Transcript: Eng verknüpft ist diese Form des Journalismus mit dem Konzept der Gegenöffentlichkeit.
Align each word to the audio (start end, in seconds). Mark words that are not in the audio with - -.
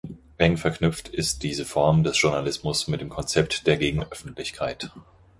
Eng 0.39 0.57
verknüpft 0.57 1.09
ist 1.09 1.43
diese 1.43 1.63
Form 1.63 2.03
des 2.03 2.19
Journalismus 2.19 2.87
mit 2.87 3.01
dem 3.01 3.09
Konzept 3.09 3.67
der 3.67 3.77
Gegenöffentlichkeit. 3.77 4.89